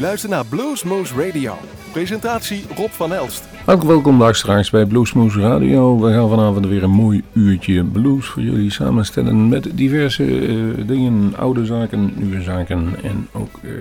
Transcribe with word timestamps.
luistert 0.00 0.32
naar 0.32 0.46
Bluesmoose 0.46 1.14
Radio. 1.26 1.54
Presentatie 1.92 2.64
Rob 2.76 2.90
van 2.90 3.12
Elst. 3.12 3.44
Hartelijk 3.54 3.82
welkom 3.84 4.18
luisteraars 4.18 4.70
bij 4.70 4.86
Bluesmoose 4.86 5.40
Radio. 5.40 6.00
We 6.00 6.12
gaan 6.12 6.28
vanavond 6.28 6.66
weer 6.66 6.82
een 6.82 6.90
mooi 6.90 7.22
uurtje 7.32 7.84
blues 7.84 8.26
voor 8.26 8.42
jullie 8.42 8.70
samenstellen 8.70 9.48
met 9.48 9.76
diverse 9.76 10.24
uh, 10.24 10.86
dingen, 10.86 11.36
oude 11.36 11.64
zaken, 11.64 12.12
nieuwe 12.16 12.42
zaken 12.42 12.94
en 13.02 13.28
ook 13.32 13.60
uh, 13.62 13.72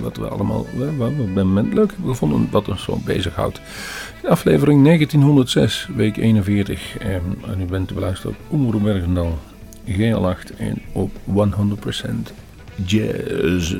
wat 0.00 0.16
we 0.16 0.28
allemaal 0.28 0.66
uh, 0.76 0.98
wat 0.98 1.10
we 1.16 1.22
op 1.22 1.34
dit 1.34 1.44
moment 1.44 1.74
leuk 1.74 1.90
hebben 1.90 2.10
gevonden, 2.10 2.48
wat 2.50 2.68
ons 2.68 2.82
zo 2.82 2.98
bezighoudt. 3.04 3.60
Aflevering 4.24 4.84
1906, 4.84 5.88
week 5.96 6.16
41 6.16 6.98
en, 6.98 7.22
en 7.46 7.60
u 7.60 7.64
bent 7.64 7.88
te 7.88 7.94
beluisteren 7.94 8.36
op 8.36 8.58
Omroep 8.60 8.82
Bergendal, 8.82 9.38
GL8 9.86 10.56
en 10.58 10.82
op 10.92 11.10
100% 11.26 12.32
Jazz. 12.84 13.74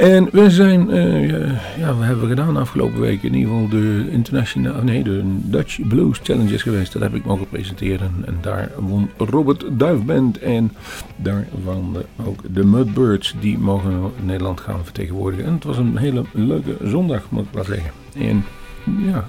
En 0.00 0.28
we 0.32 0.50
zijn, 0.50 0.90
uh, 0.90 1.28
ja, 1.78 1.96
we 1.96 2.04
hebben 2.04 2.28
gedaan 2.28 2.56
afgelopen 2.56 3.00
week 3.00 3.22
in 3.22 3.34
ieder 3.34 3.52
geval 3.52 3.68
de 3.68 4.06
internationale, 4.10 4.82
nee, 4.82 5.02
de 5.02 5.22
Dutch 5.24 5.86
Blues 5.88 6.20
Challenges 6.22 6.62
geweest. 6.62 6.92
Dat 6.92 7.02
heb 7.02 7.14
ik 7.14 7.24
mogen 7.24 7.48
presenteren. 7.48 8.10
En 8.24 8.38
daar 8.40 8.70
won 8.78 9.10
Robert 9.16 9.64
Duifband. 9.70 10.38
En 10.38 10.72
daar 11.16 11.46
waren 11.64 11.92
ook 12.24 12.40
de 12.54 12.64
Mudbirds, 12.64 13.34
die 13.40 13.58
mogen 13.58 14.12
Nederland 14.24 14.60
gaan 14.60 14.84
vertegenwoordigen. 14.84 15.46
En 15.46 15.54
het 15.54 15.64
was 15.64 15.78
een 15.78 15.96
hele 15.96 16.24
leuke 16.32 16.76
zondag, 16.82 17.30
moet 17.30 17.44
ik 17.44 17.52
wel 17.52 17.64
zeggen. 17.64 17.90
En 18.14 18.44
ja, 18.84 19.24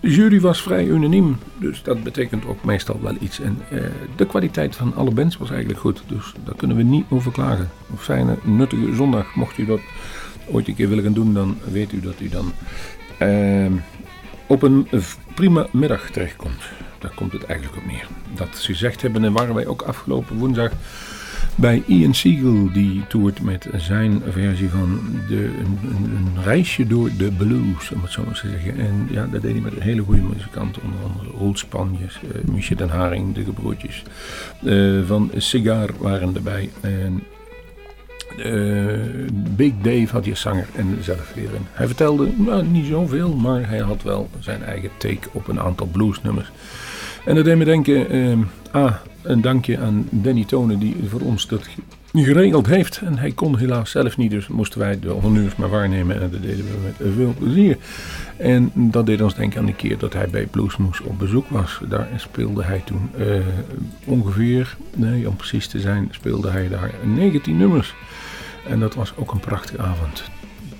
de 0.00 0.10
jury 0.10 0.40
was 0.40 0.62
vrij 0.62 0.86
unaniem, 0.86 1.38
dus 1.58 1.82
dat 1.82 2.02
betekent 2.02 2.46
ook 2.46 2.64
meestal 2.64 3.00
wel 3.02 3.14
iets. 3.20 3.40
En 3.40 3.58
eh, 3.70 3.82
de 4.16 4.26
kwaliteit 4.26 4.76
van 4.76 4.94
alle 4.94 5.10
bands 5.10 5.36
was 5.36 5.50
eigenlijk 5.50 5.80
goed, 5.80 6.02
dus 6.06 6.32
daar 6.44 6.54
kunnen 6.54 6.76
we 6.76 6.82
niet 6.82 7.04
over 7.08 7.32
klagen. 7.32 7.70
Een 7.90 7.98
fijne, 7.98 8.36
nuttige 8.42 8.94
zondag. 8.94 9.34
Mocht 9.34 9.58
u 9.58 9.64
dat 9.64 9.80
ooit 10.50 10.68
een 10.68 10.74
keer 10.74 10.88
willen 10.88 11.04
gaan 11.04 11.12
doen, 11.12 11.34
dan 11.34 11.58
weet 11.70 11.92
u 11.92 12.00
dat 12.00 12.20
u 12.20 12.28
dan 12.28 12.52
eh, 13.18 13.72
op 14.46 14.62
een 14.62 14.88
prima 15.34 15.66
middag 15.72 16.10
terechtkomt. 16.10 16.62
Daar 16.98 17.14
komt 17.14 17.32
het 17.32 17.44
eigenlijk 17.44 17.78
op 17.78 17.86
neer. 17.86 18.06
Dat 18.34 18.56
ze 18.56 18.72
gezegd 18.72 19.02
hebben, 19.02 19.24
en 19.24 19.32
waren 19.32 19.54
wij 19.54 19.66
ook 19.66 19.82
afgelopen 19.82 20.36
woensdag 20.36 20.72
bij 21.58 21.82
Ian 21.86 22.14
Siegel, 22.14 22.72
die 22.72 23.06
toert 23.06 23.42
met 23.42 23.68
zijn 23.76 24.22
versie 24.28 24.68
van 24.68 25.00
de, 25.28 25.44
een, 25.44 25.78
een, 25.82 26.42
reisje 26.42 26.86
door 26.86 27.10
de 27.18 27.30
blues, 27.30 27.90
om 27.90 28.02
het 28.02 28.12
zo 28.12 28.22
maar 28.24 28.34
te 28.34 28.48
zeggen. 28.48 28.78
En 28.78 29.08
ja, 29.10 29.26
dat 29.26 29.42
deed 29.42 29.52
hij 29.52 29.60
met 29.60 29.72
een 29.72 29.82
hele 29.82 30.02
goede 30.02 30.22
muzikant, 30.22 30.78
onder 30.80 31.00
andere 31.12 31.38
Roel 31.38 31.56
Spanjes, 31.56 32.20
uh, 32.24 32.54
Michel 32.54 32.76
den 32.76 32.88
Haring, 32.88 33.34
de 33.34 33.44
gebroertjes 33.44 34.02
uh, 34.62 35.06
van 35.06 35.30
Cigar 35.36 35.90
waren 35.98 36.34
erbij. 36.34 36.70
En 36.80 37.22
uh, 38.36 38.94
Big 39.32 39.72
Dave 39.82 40.08
had 40.10 40.24
hier 40.24 40.36
zanger 40.36 40.66
en 40.74 40.98
zelf 41.00 41.32
weer 41.34 41.54
in. 41.54 41.66
Hij 41.72 41.86
vertelde 41.86 42.28
nou, 42.36 42.66
niet 42.66 42.86
zoveel, 42.86 43.34
maar 43.34 43.68
hij 43.68 43.78
had 43.78 44.02
wel 44.02 44.30
zijn 44.38 44.62
eigen 44.62 44.90
take 44.98 45.28
op 45.32 45.48
een 45.48 45.60
aantal 45.60 45.86
bluesnummers. 45.86 46.50
En 47.28 47.34
dat 47.34 47.44
deed 47.44 47.56
me 47.56 47.64
denken, 47.64 48.16
uh, 48.16 48.38
ah, 48.70 48.94
een 49.22 49.40
dankje 49.40 49.78
aan 49.78 50.08
Danny 50.10 50.44
Tonen 50.44 50.78
die 50.78 50.96
voor 51.08 51.20
ons 51.20 51.46
dat 51.46 51.68
geregeld 52.12 52.66
heeft. 52.66 53.00
En 53.04 53.18
hij 53.18 53.32
kon 53.32 53.58
helaas 53.58 53.90
zelf 53.90 54.16
niet, 54.16 54.30
dus 54.30 54.48
moesten 54.48 54.78
wij 54.78 54.98
de 55.00 55.08
honneurs 55.08 55.56
maar 55.56 55.68
waarnemen. 55.68 56.14
En 56.14 56.30
dat 56.30 56.42
deden 56.42 56.64
we 56.64 56.76
met 56.82 57.14
veel 57.14 57.34
plezier. 57.38 57.76
En 58.36 58.72
dat 58.74 59.06
deed 59.06 59.22
ons 59.22 59.34
denken 59.34 59.60
aan 59.60 59.66
de 59.66 59.74
keer 59.74 59.98
dat 59.98 60.12
hij 60.12 60.28
bij 60.28 60.46
Bluesmoes 60.46 61.00
op 61.00 61.18
bezoek 61.18 61.48
was. 61.48 61.80
Daar 61.88 62.08
speelde 62.16 62.62
hij 62.62 62.82
toen 62.84 63.10
uh, 63.18 63.26
ongeveer, 64.04 64.76
nee 64.94 65.28
om 65.28 65.36
precies 65.36 65.66
te 65.66 65.80
zijn, 65.80 66.08
speelde 66.10 66.50
hij 66.50 66.68
daar 66.68 66.94
19 67.04 67.56
nummers. 67.56 67.94
En 68.68 68.80
dat 68.80 68.94
was 68.94 69.12
ook 69.16 69.32
een 69.32 69.40
prachtige 69.40 69.82
avond. 69.82 70.24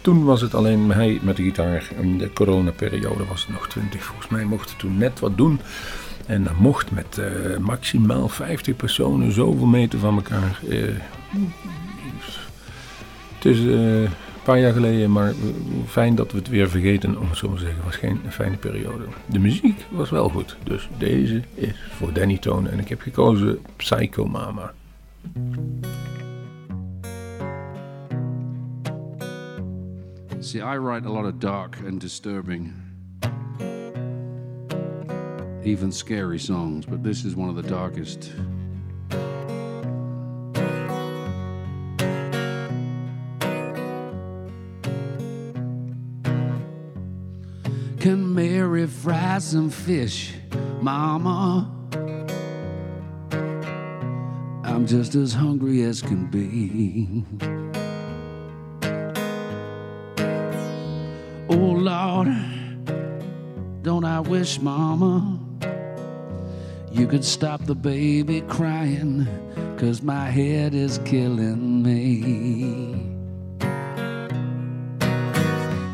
Toen 0.00 0.24
was 0.24 0.41
het 0.41 0.54
alleen 0.54 0.91
hij 0.91 1.19
met 1.22 1.36
de 1.36 1.42
gitaar. 1.42 1.88
In 2.00 2.19
de 2.19 2.32
coronaperiode 2.32 3.24
was 3.24 3.41
het 3.41 3.50
nog 3.50 3.69
20. 3.69 4.04
Volgens 4.04 4.28
mij 4.28 4.44
mochten 4.44 4.76
toen 4.76 4.98
net 4.98 5.20
wat 5.20 5.36
doen. 5.36 5.60
En 6.26 6.44
dat 6.44 6.58
mocht 6.58 6.90
met 6.90 7.18
uh, 7.18 7.56
maximaal 7.56 8.28
50 8.28 8.76
personen 8.76 9.32
zoveel 9.32 9.66
meter 9.66 9.98
van 9.98 10.14
elkaar. 10.14 10.60
Het 13.34 13.44
is 13.44 13.58
uh, 13.58 14.02
een 14.02 14.08
paar 14.44 14.58
jaar 14.58 14.72
geleden, 14.72 15.12
maar 15.12 15.32
fijn 15.86 16.14
dat 16.14 16.32
we 16.32 16.38
het 16.38 16.48
weer 16.48 16.68
vergeten, 16.68 17.18
om 17.18 17.28
het 17.28 17.38
zo 17.38 17.52
te 17.52 17.58
zeggen. 17.58 17.76
Het 17.76 17.84
was 17.84 17.96
geen 17.96 18.20
fijne 18.28 18.56
periode. 18.56 19.04
De 19.26 19.38
muziek 19.38 19.84
was 19.90 20.10
wel 20.10 20.28
goed, 20.28 20.56
dus 20.64 20.88
deze 20.98 21.42
is 21.54 21.74
voor 21.90 22.12
Danny 22.12 22.38
Tone. 22.38 22.68
En 22.68 22.78
ik 22.78 22.88
heb 22.88 23.00
gekozen 23.00 23.58
Psycho 23.76 24.26
Mama. 24.26 24.72
See, 30.40 30.60
I 30.60 30.78
write 30.78 31.06
a 31.06 31.10
lot 31.10 31.24
of 31.24 31.38
dark 31.38 31.76
and 31.86 32.00
disturbing 32.00 32.72
even 35.68 35.92
scary 35.92 36.38
songs, 36.38 36.86
but 36.86 37.02
this 37.02 37.26
is 37.26 37.36
one 37.36 37.50
of 37.50 37.54
the 37.54 37.62
darkest. 37.62 38.32
Can 48.00 48.34
Mary 48.34 48.86
fry 48.86 49.38
some 49.38 49.68
fish, 49.68 50.32
Mama? 50.80 51.70
I'm 54.64 54.86
just 54.86 55.14
as 55.16 55.34
hungry 55.34 55.82
as 55.82 56.00
can 56.00 56.26
be. 56.26 57.24
Oh 61.50 61.54
Lord, 61.54 62.28
don't 63.82 64.04
I 64.06 64.20
wish, 64.20 64.60
Mama? 64.60 65.38
You 66.98 67.06
could 67.06 67.25
stop 67.25 67.64
the 67.64 67.76
baby 67.76 68.41
crying, 68.41 69.28
cause 69.78 70.03
my 70.03 70.31
head 70.31 70.75
is 70.75 70.98
killing 71.04 71.81
me. 71.81 72.97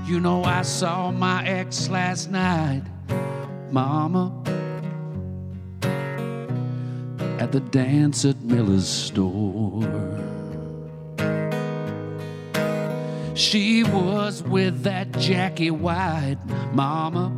You 0.07 0.19
know, 0.19 0.43
I 0.45 0.63
saw 0.63 1.11
my 1.11 1.47
ex 1.47 1.91
last 1.91 2.31
night, 2.31 2.85
Mama, 3.71 4.33
at 7.39 7.53
the 7.53 7.61
dance 7.61 8.25
at 8.25 8.41
Miller's 8.41 8.89
store. 8.89 9.83
She 13.35 13.85
was 13.85 14.43
with 14.43 14.85
that 14.85 15.13
Jackie 15.19 15.71
White, 15.71 16.39
Mama. 16.73 17.31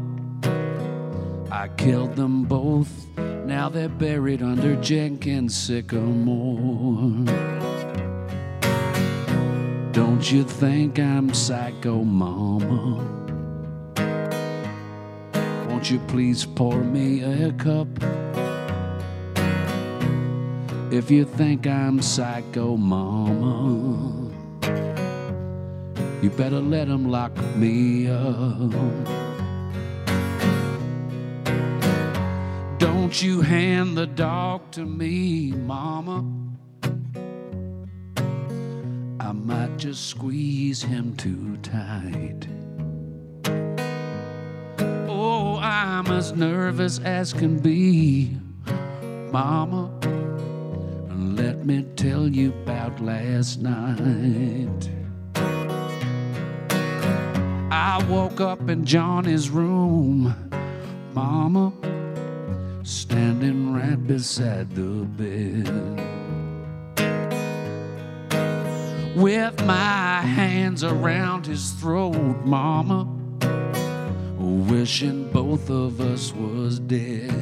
I 1.51 1.67
killed 1.77 2.15
them 2.15 2.45
both 2.45 3.07
now 3.47 3.69
they're 3.69 3.89
buried 3.89 4.43
under 4.43 4.75
Jenkins 4.77 5.57
sycamore. 5.57 7.25
Don't 9.93 10.31
you 10.31 10.43
think 10.43 10.99
I'm 10.99 11.33
psycho, 11.33 12.03
mama? 12.03 13.03
Won't 15.69 15.91
you 15.91 16.01
please 16.09 16.45
pour 16.45 16.83
me 16.83 17.23
a 17.23 17.53
cup? 17.53 17.89
If 20.93 21.11
you 21.11 21.25
think 21.25 21.67
I'm 21.67 22.03
psycho, 22.03 22.77
mama, 22.77 24.33
you 26.23 26.31
better 26.31 26.61
let 26.61 26.89
them 26.89 27.11
lock 27.11 27.37
me 27.57 28.09
up. 28.09 29.36
Won't 33.07 33.23
you 33.23 33.41
hand 33.41 33.97
the 33.97 34.09
dog 34.09 34.73
to 34.73 34.85
me, 34.85 35.53
Mama? 35.53 36.25
I 39.21 39.31
might 39.31 39.77
just 39.77 40.09
squeeze 40.09 40.83
him 40.83 41.17
too 41.17 41.57
tight. 41.63 42.49
Oh, 45.09 45.57
I'm 45.63 46.09
as 46.09 46.33
nervous 46.33 46.99
as 46.99 47.33
can 47.33 47.61
be, 47.61 48.37
Mama. 49.31 49.89
And 51.09 51.37
let 51.37 51.65
me 51.65 51.85
tell 51.95 52.27
you 52.29 52.51
about 52.65 53.01
last 53.01 53.63
night. 53.63 54.91
I 57.71 58.05
woke 58.11 58.41
up 58.41 58.69
in 58.69 58.85
Johnny's 58.85 59.49
room, 59.49 60.35
Mama 61.15 61.73
standing 62.87 63.75
right 63.75 64.07
beside 64.07 64.71
the 64.71 65.05
bed. 65.19 65.67
With 69.17 69.65
my 69.65 70.21
hands 70.21 70.85
around 70.85 71.47
his 71.47 71.73
throat, 71.73 72.45
Mama, 72.45 73.09
wishing 74.39 75.29
both 75.33 75.69
of 75.69 76.01
us 76.01 76.33
was 76.33 76.79
dead. 76.79 77.33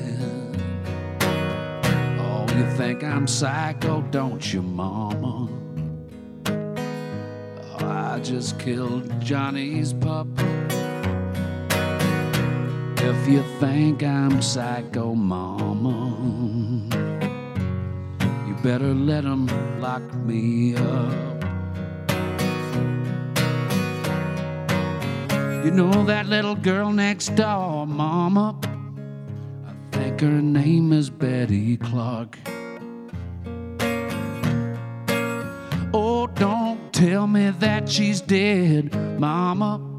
Oh, 2.19 2.47
you 2.56 2.64
think 2.79 3.05
I'm 3.05 3.26
psycho, 3.26 4.00
don't 4.11 4.50
you, 4.50 4.62
Mama? 4.62 5.50
Oh, 6.47 7.87
I 7.87 8.19
just 8.20 8.58
killed 8.58 9.20
Johnny's 9.20 9.93
pup. 9.93 10.34
If 13.05 13.29
you 13.29 13.43
think 13.61 14.03
I'm 14.03 14.41
psycho, 14.41 15.15
mama, 15.15 15.95
you 18.47 18.55
better 18.62 18.95
let 18.95 19.27
'em 19.27 19.47
lock 19.79 20.03
me 20.25 20.75
up. 20.75 21.45
You 25.65 25.71
know 25.71 26.05
that 26.05 26.27
little 26.29 26.55
girl 26.55 26.93
next 26.93 27.35
door, 27.37 27.87
mama? 27.87 28.56
I 29.69 29.73
think 29.93 30.21
her 30.23 30.41
name 30.41 30.93
is 30.95 31.11
Betty 31.11 31.77
Clark. 31.77 32.39
Oh, 35.93 36.27
don't 36.27 36.81
tell 36.93 37.27
me 37.27 37.50
that 37.61 37.87
she's 37.87 38.23
dead, 38.23 38.97
mama. 39.19 39.94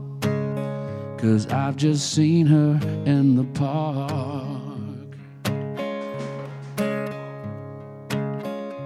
Cause 1.18 1.48
I've 1.48 1.76
just 1.76 2.14
seen 2.14 2.46
her 2.46 2.80
in 3.06 3.36
the 3.36 3.46
park. 3.58 4.62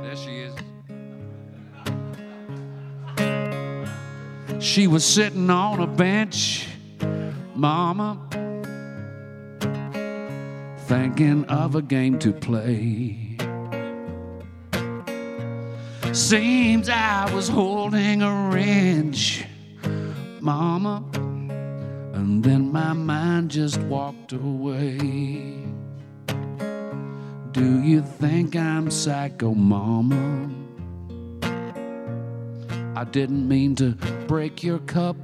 There 0.03 0.15
she 0.15 0.45
is. 0.45 0.53
She 4.63 4.87
was 4.87 5.03
sitting 5.03 5.49
on 5.49 5.81
a 5.81 5.87
bench, 5.87 6.67
mama, 7.55 8.17
thinking 10.87 11.45
of 11.45 11.75
a 11.75 11.81
game 11.81 12.19
to 12.19 12.31
play. 12.31 13.37
Seems 16.13 16.89
I 16.89 17.33
was 17.33 17.47
holding 17.47 18.21
a 18.21 18.49
wrench, 18.51 19.45
mama, 20.39 21.03
and 22.29 22.43
then 22.43 22.71
my 22.71 22.93
mind 22.93 23.49
just 23.49 23.81
walked 23.93 24.33
away. 24.33 24.99
Do 27.51 27.81
you 27.81 28.03
think 28.03 28.55
I'm 28.55 28.91
psycho, 28.91 29.55
mama? 29.55 30.47
I 32.95 33.03
didn't 33.05 33.47
mean 33.47 33.73
to 33.77 33.95
break 34.27 34.61
your 34.61 34.77
cup. 34.77 35.17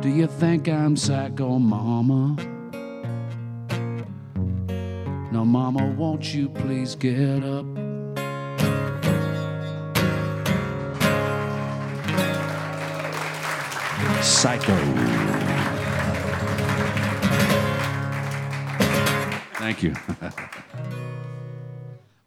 Do 0.00 0.08
you 0.08 0.26
think 0.26 0.68
I'm 0.68 0.96
psycho, 0.96 1.60
mama? 1.60 2.34
Now, 5.30 5.44
mama, 5.44 5.86
won't 5.96 6.34
you 6.34 6.48
please 6.48 6.96
get 6.96 7.44
up? 7.44 7.89
Psycho. 14.30 14.74
Thank 19.54 19.82
you. 19.82 19.94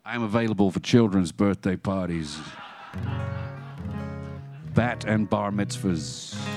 I 0.06 0.14
am 0.14 0.22
available 0.22 0.70
for 0.70 0.80
children's 0.82 1.32
birthday 1.32 1.76
parties, 1.76 2.38
bat 4.76 5.06
and 5.06 5.30
bar 5.30 5.50
mitzvahs. 5.50 6.53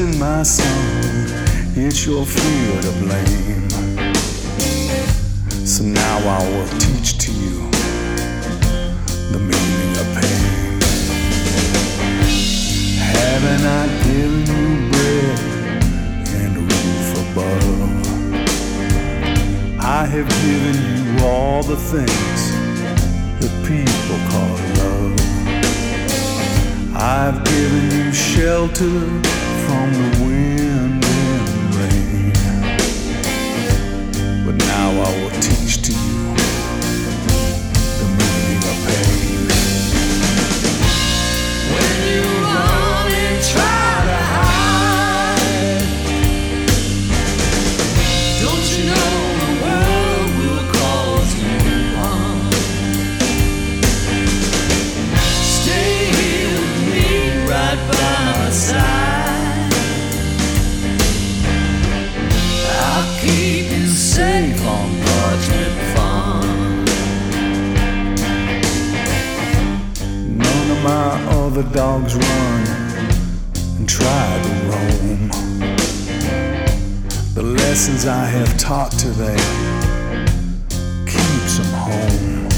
Listened, 0.00 0.18
my 0.20 0.42
son. 0.42 1.26
It's 1.76 2.06
your 2.06 2.24
fear 2.26 2.82
to 2.82 2.92
blame. 3.00 3.70
So 5.66 5.84
now 5.84 6.18
I 6.18 6.42
will 6.48 6.68
teach 6.78 7.18
to 7.18 7.32
you 7.32 7.70
the 9.32 9.38
meaning 9.38 9.96
of 10.02 10.06
pain. 10.16 10.80
Haven't 12.98 13.64
I 13.66 13.86
given 14.04 14.46
you 14.52 14.90
bread 14.90 15.38
and 16.40 16.56
a 16.56 16.58
roof 16.60 17.10
above? 17.24 17.90
I 19.80 20.06
have 20.06 20.28
given 20.42 20.76
you 20.90 21.24
all 21.24 21.62
the 21.62 21.76
things 21.76 22.40
that 23.40 23.52
people 23.66 24.18
call 24.30 24.56
love. 24.80 25.18
I've 26.96 27.44
given 27.44 27.84
you 27.90 28.12
shelter 28.12 29.49
no 29.90 29.98
mundo. 29.98 30.29
Other 71.60 71.74
dogs 71.74 72.14
run 72.14 72.66
and 73.76 73.88
try 73.88 74.40
to 74.42 74.48
roam. 74.70 75.28
The 77.34 77.42
lessons 77.42 78.06
I 78.06 78.24
have 78.24 78.56
taught 78.56 78.92
to 78.92 79.08
them 79.08 79.38
keeps 81.06 81.58
them 81.58 81.72
home. 81.86 82.48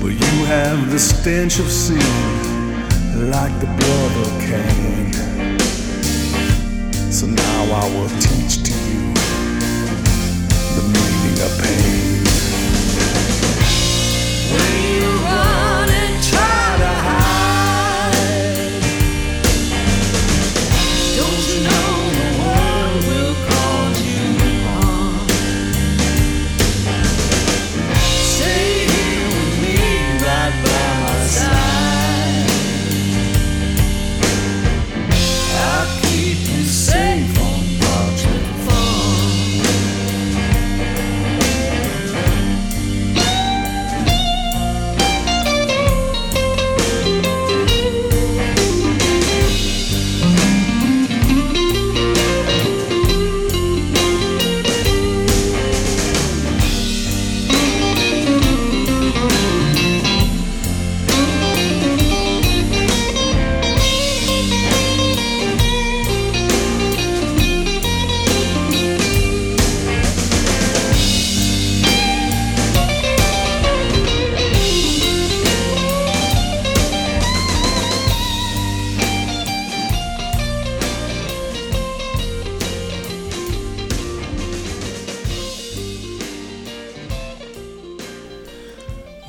But 0.00 0.12
you 0.14 0.44
have 0.46 0.90
the 0.90 0.98
stench 0.98 1.60
of 1.60 1.70
sin 1.70 2.00
like 3.30 3.54
the 3.60 3.66
blood 3.78 4.16
of 4.26 4.30
Cain. 4.48 5.12
So 7.12 7.26
now 7.26 7.62
I 7.82 7.88
will 7.94 8.25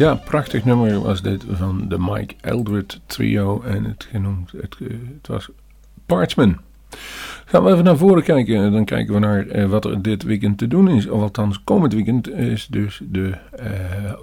Ja, 0.07 0.15
prachtig 0.15 0.65
nummer 0.65 1.01
was 1.01 1.21
dit 1.21 1.43
van 1.49 1.89
de 1.89 1.99
Mike 1.99 2.35
Eldred 2.41 2.99
Trio 3.05 3.61
en 3.61 3.83
het 3.83 4.07
genoemd, 4.11 4.51
het, 4.51 4.75
eh, 4.81 4.87
het 4.89 5.27
was 5.27 5.49
Parchman. 6.05 6.57
Gaan 7.49 7.63
we 7.63 7.71
even 7.71 7.83
naar 7.83 7.97
voren 7.97 8.23
kijken. 8.23 8.71
Dan 8.71 8.85
kijken 8.85 9.13
we 9.13 9.19
naar 9.19 9.47
eh, 9.47 9.69
wat 9.69 9.85
er 9.85 10.01
dit 10.01 10.23
weekend 10.23 10.57
te 10.57 10.67
doen 10.67 10.89
is. 10.89 11.09
Of 11.09 11.21
althans, 11.21 11.63
komend 11.63 11.93
weekend 11.93 12.29
is 12.31 12.67
dus 12.69 13.01
de 13.09 13.33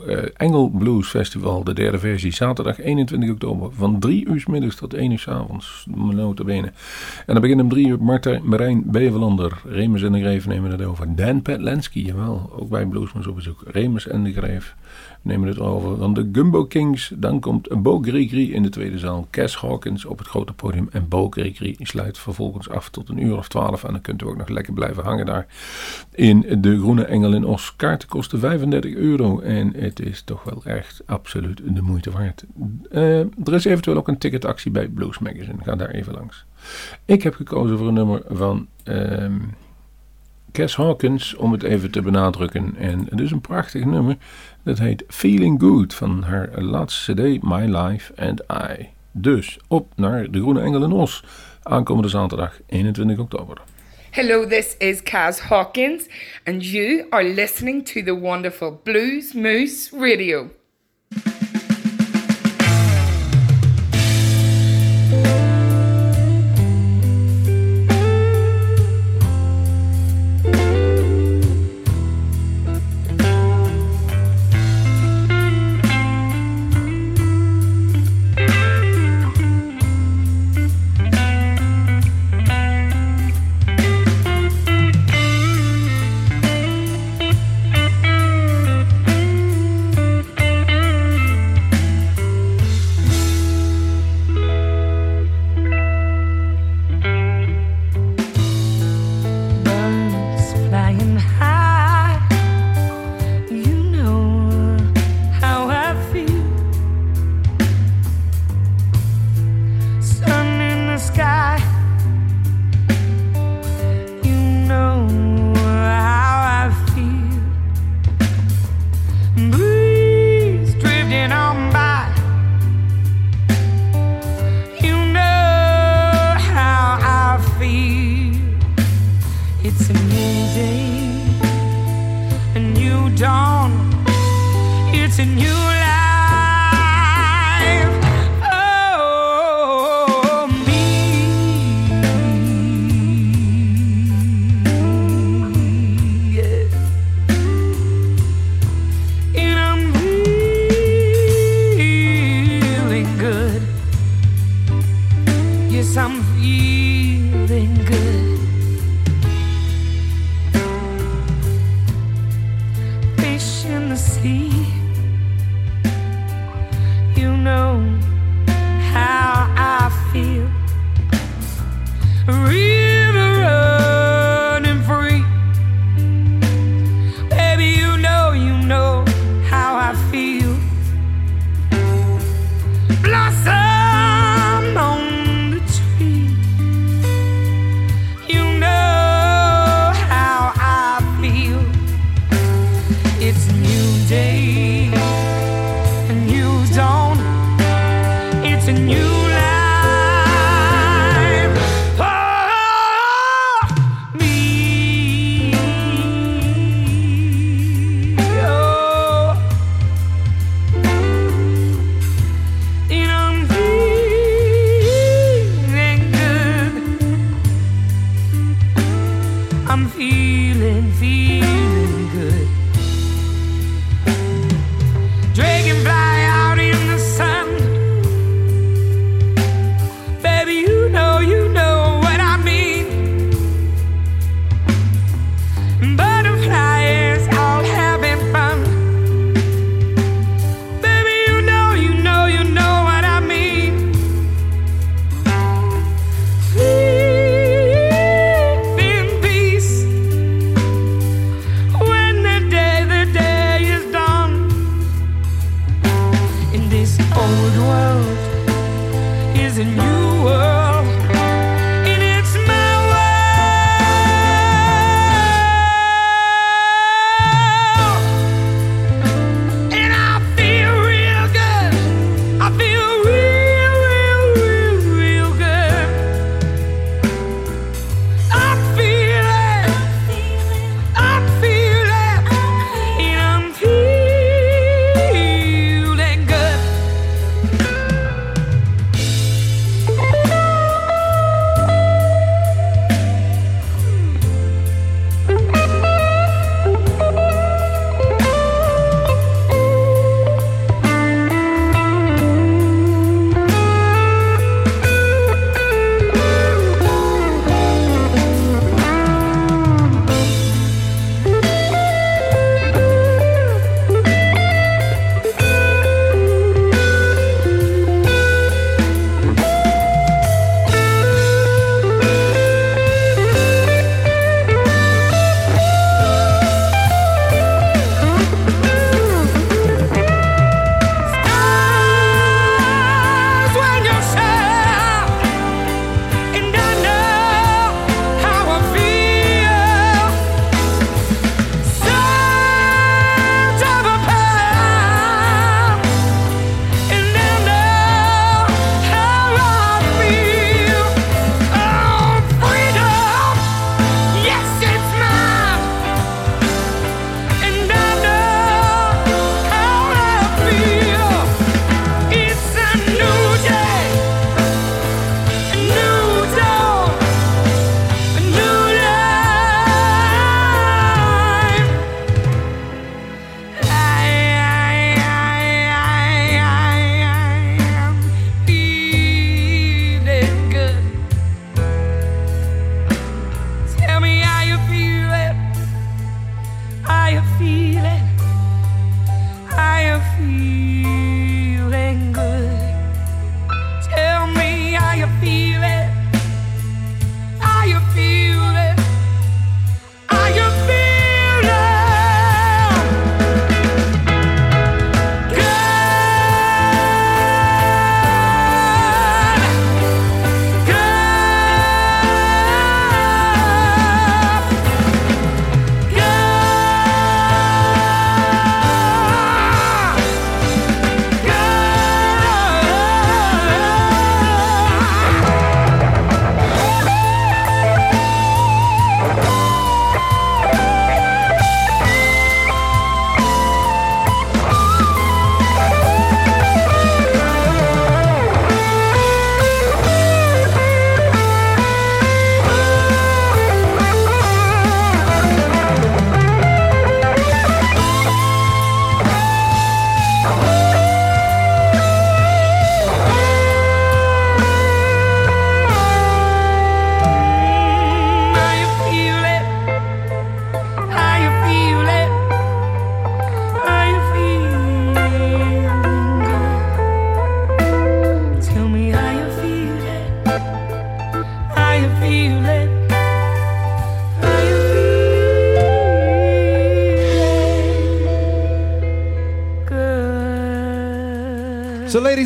uh, 0.06 0.18
Engel 0.36 0.68
Blues 0.68 1.08
Festival. 1.08 1.64
De 1.64 1.72
derde 1.72 1.98
versie. 1.98 2.32
Zaterdag 2.32 2.80
21 2.80 3.30
oktober. 3.30 3.72
Van 3.72 3.98
3 3.98 4.28
uur 4.28 4.40
s 4.40 4.46
middags 4.46 4.76
tot 4.76 4.94
1 4.94 5.10
uur 5.10 5.18
s 5.18 5.28
avonds. 5.28 5.86
Notabene. 5.94 6.66
En 7.26 7.32
dan 7.32 7.40
begint 7.40 7.60
om 7.60 7.68
3 7.68 7.86
uur 7.86 8.02
Martijn 8.02 8.48
Marijn 8.48 8.82
Bevelander. 8.86 9.62
Remus 9.64 10.02
en 10.02 10.12
de 10.12 10.20
Greef 10.20 10.46
nemen 10.46 10.70
het 10.70 10.82
over. 10.82 11.16
Dan 11.16 11.42
Petlansky, 11.42 12.00
jawel. 12.00 12.50
Ook 12.58 12.68
bij 12.68 12.86
Bluesmans 12.86 13.26
op 13.26 13.34
bezoek. 13.34 13.62
Remus 13.66 14.08
en 14.08 14.24
de 14.24 14.32
Greef 14.32 14.74
nemen 15.22 15.48
het 15.48 15.60
over 15.60 15.96
van 15.96 16.14
de 16.14 16.28
Gumbo 16.32 16.64
Kings. 16.64 17.12
Dan 17.16 17.40
komt 17.40 17.82
Bo 17.82 18.00
Grigri 18.00 18.52
in 18.52 18.62
de 18.62 18.68
tweede 18.68 18.98
zaal. 18.98 19.26
Cass 19.30 19.56
Hawkins 19.56 20.04
op 20.04 20.18
het 20.18 20.26
grote 20.26 20.52
podium. 20.52 20.88
En 20.92 21.08
Bo 21.08 21.28
Grigri 21.30 21.76
sluit 21.78 22.18
vervolgens 22.18 22.68
af 22.68 22.88
tot 22.88 23.08
uur 23.18 23.36
of 23.36 23.48
twaalf. 23.48 23.84
En 23.84 23.92
dan 23.92 24.00
kunt 24.00 24.22
u 24.22 24.26
ook 24.26 24.36
nog 24.36 24.48
lekker 24.48 24.72
blijven 24.72 25.04
hangen 25.04 25.26
daar 25.26 25.46
in 26.10 26.46
de 26.58 26.78
Groene 26.78 27.04
Engel 27.04 27.34
in 27.34 27.44
Os. 27.44 27.76
Kaarten 27.76 28.08
kosten 28.08 28.38
35 28.38 28.94
euro. 28.94 29.40
En 29.40 29.72
het 29.76 30.00
is 30.00 30.22
toch 30.22 30.42
wel 30.44 30.62
echt 30.64 31.02
absoluut 31.06 31.60
de 31.64 31.82
moeite 31.82 32.10
waard. 32.10 32.44
Uh, 32.92 33.18
er 33.18 33.54
is 33.54 33.64
eventueel 33.64 33.96
ook 33.96 34.08
een 34.08 34.18
ticketactie 34.18 34.70
bij 34.70 34.88
Blues 34.88 35.18
Magazine. 35.18 35.62
Ga 35.62 35.76
daar 35.76 35.90
even 35.90 36.14
langs. 36.14 36.44
Ik 37.04 37.22
heb 37.22 37.34
gekozen 37.34 37.78
voor 37.78 37.88
een 37.88 37.94
nummer 37.94 38.22
van... 38.28 38.66
Uh, 38.84 39.26
Cass 40.54 40.76
Hawkins, 40.76 41.34
om 41.34 41.52
het 41.52 41.62
even 41.62 41.90
te 41.90 42.02
benadrukken. 42.02 42.76
En 42.76 43.06
het 43.10 43.20
is 43.20 43.30
een 43.30 43.40
prachtig 43.40 43.84
nummer. 43.84 44.16
Dat 44.62 44.78
heet 44.78 45.04
Feeling 45.08 45.60
Good 45.60 45.94
van 45.94 46.22
haar 46.22 46.62
laatste 46.62 47.12
CD 47.12 47.42
My 47.42 47.76
Life 47.76 48.12
and 48.16 48.42
I. 48.70 48.88
Dus 49.10 49.58
op 49.68 49.92
naar 49.96 50.30
de 50.30 50.40
Groene 50.40 50.60
Engel 50.60 50.84
in 50.84 50.92
Os. 50.92 51.24
Aankomende 51.64 52.08
zaterdag 52.08 52.60
21 52.66 53.18
oktober. 53.18 53.62
Hello, 54.10 54.46
this 54.46 54.76
is 54.78 55.02
Kaz 55.02 55.40
Hawkins, 55.40 56.08
and 56.46 56.62
you 56.62 57.06
are 57.10 57.24
listening 57.24 57.84
to 57.84 58.02
the 58.02 58.14
wonderful 58.14 58.80
Blues 58.84 59.34
Moose 59.34 59.90
Radio. 59.92 60.50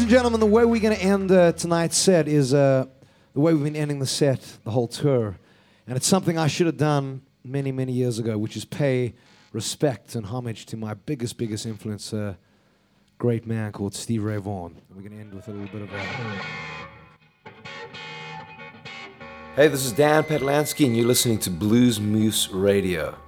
And 0.08 0.14
gentlemen, 0.14 0.40
the 0.40 0.46
way 0.46 0.64
we're 0.64 0.80
going 0.80 0.96
to 0.96 1.02
end 1.02 1.30
uh, 1.30 1.52
tonight's 1.52 1.98
set 1.98 2.28
is 2.28 2.54
uh, 2.54 2.86
the 3.34 3.40
way 3.40 3.52
we've 3.52 3.64
been 3.64 3.76
ending 3.76 3.98
the 3.98 4.06
set, 4.06 4.40
the 4.64 4.70
whole 4.70 4.88
tour. 4.88 5.36
And 5.86 5.98
it's 5.98 6.06
something 6.06 6.38
I 6.38 6.46
should 6.46 6.64
have 6.64 6.78
done 6.78 7.20
many, 7.44 7.72
many 7.72 7.92
years 7.92 8.18
ago, 8.18 8.38
which 8.38 8.56
is 8.56 8.64
pay 8.64 9.12
respect 9.52 10.14
and 10.14 10.24
homage 10.24 10.64
to 10.66 10.78
my 10.78 10.94
biggest, 10.94 11.36
biggest 11.36 11.66
influence, 11.66 12.14
uh, 12.14 12.36
great 13.18 13.46
man 13.46 13.70
called 13.70 13.94
Steve 13.94 14.24
Ray 14.24 14.38
Vaughan. 14.38 14.80
And 14.88 14.96
we're 14.96 15.06
going 15.06 15.12
to 15.12 15.20
end 15.20 15.34
with 15.34 15.46
a 15.46 15.50
little 15.50 15.78
bit 15.78 15.82
of 15.82 15.92
a. 15.92 15.98
Hey, 19.56 19.68
this 19.68 19.84
is 19.84 19.92
Dan 19.92 20.22
Petlansky, 20.22 20.86
and 20.86 20.96
you're 20.96 21.06
listening 21.06 21.38
to 21.40 21.50
Blues 21.50 22.00
Moose 22.00 22.48
Radio. 22.48 23.18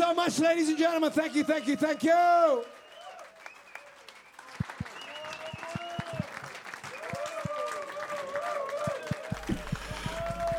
So 0.00 0.14
much, 0.14 0.38
ladies 0.38 0.70
and 0.70 0.78
gentlemen. 0.78 1.10
Thank 1.10 1.34
you, 1.34 1.44
thank 1.44 1.66
you, 1.66 1.76
thank 1.76 2.02
you. 2.02 2.64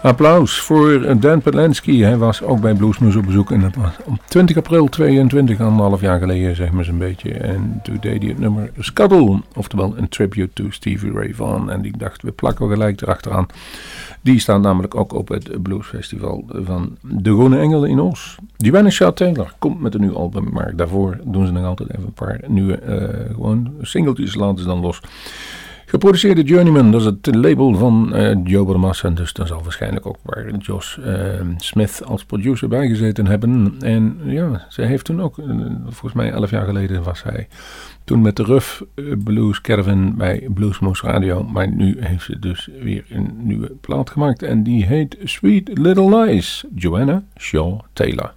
Applaus 0.01 0.59
voor 0.59 1.19
Dan 1.19 1.41
Pedlensky. 1.41 1.99
Hij 1.99 2.17
was 2.17 2.43
ook 2.43 2.61
bij 2.61 2.73
Bluesmoes 2.73 3.15
op 3.15 3.25
bezoek. 3.25 3.51
En 3.51 3.61
dat 3.61 3.75
was 3.75 3.91
op 4.05 4.19
20 4.27 4.57
april 4.57 4.87
22, 4.87 5.59
anderhalf 5.59 6.01
jaar 6.01 6.19
geleden, 6.19 6.55
zeg 6.55 6.71
maar 6.71 6.83
zo'n 6.83 6.97
beetje. 6.97 7.33
En 7.33 7.79
toen 7.83 7.97
deed 8.01 8.21
hij 8.21 8.29
het 8.29 8.39
nummer 8.39 8.71
Scuttle. 8.79 9.41
Oftewel 9.55 9.93
een 9.97 10.09
tribute 10.09 10.53
to 10.53 10.69
Stevie 10.69 11.11
Ray 11.11 11.33
Vaughan. 11.33 11.71
En 11.71 11.81
die 11.81 11.97
dacht, 11.97 12.21
we 12.21 12.31
plakken 12.31 12.69
gelijk 12.69 13.01
erachteraan. 13.01 13.45
Die 14.21 14.39
staan 14.39 14.61
namelijk 14.61 14.95
ook 14.95 15.13
op 15.13 15.27
het 15.27 15.61
Bluesfestival 15.63 16.45
van 16.47 16.97
De 17.01 17.33
Groene 17.33 17.59
Engelen 17.59 17.89
in 17.89 17.99
Os. 17.99 18.37
Joanna 18.57 18.89
Shaw 18.89 19.13
Taylor 19.13 19.53
komt 19.59 19.81
met 19.81 19.93
een 19.93 20.01
nieuw 20.01 20.15
album. 20.15 20.49
Maar 20.51 20.75
daarvoor 20.75 21.19
doen 21.23 21.45
ze 21.45 21.51
nog 21.51 21.65
altijd 21.65 21.89
even 21.89 22.05
een 22.05 22.13
paar 22.13 22.39
nieuwe, 22.47 22.79
uh, 22.87 23.33
gewoon 23.33 23.73
singeltjes 23.81 24.35
laten 24.35 24.59
ze 24.59 24.65
dan 24.65 24.79
los. 24.79 25.01
Geproduceerde 25.91 26.43
Journeyman, 26.43 26.91
dat 26.91 27.01
is 27.01 27.06
het 27.06 27.36
label 27.36 27.75
van 27.75 28.12
uh, 28.15 28.36
Joe 28.43 28.65
Bonamassa. 28.65 29.10
Dus 29.10 29.34
daar 29.34 29.47
zal 29.47 29.63
waarschijnlijk 29.63 30.06
ook 30.06 30.17
waar 30.23 30.56
Josh 30.56 30.97
uh, 30.97 31.06
Smith 31.58 32.01
als 32.06 32.25
producer 32.25 32.67
bij 32.67 32.88
gezeten 32.88 33.27
hebben. 33.27 33.75
En 33.80 34.19
ja, 34.25 34.65
ze 34.69 34.82
heeft 34.82 35.06
toen 35.06 35.21
ook, 35.21 35.38
uh, 35.38 35.45
volgens 35.84 36.13
mij 36.13 36.32
elf 36.32 36.49
jaar 36.49 36.65
geleden 36.65 37.04
was 37.04 37.19
zij 37.19 37.47
toen 38.04 38.21
met 38.21 38.36
de 38.36 38.43
Ruff 38.43 38.84
Blues 39.23 39.62
Caravan 39.62 40.15
bij 40.15 40.47
Bluesmoose 40.54 41.06
Radio. 41.06 41.43
Maar 41.43 41.71
nu 41.71 41.97
heeft 41.99 42.23
ze 42.23 42.39
dus 42.39 42.69
weer 42.82 43.06
een 43.10 43.32
nieuwe 43.38 43.71
plaat 43.82 44.10
gemaakt. 44.10 44.43
En 44.43 44.63
die 44.63 44.86
heet 44.86 45.17
Sweet 45.23 45.77
Little 45.77 46.19
Lies, 46.19 46.65
Joanna 46.75 47.23
Shaw 47.38 47.80
Taylor. 47.93 48.34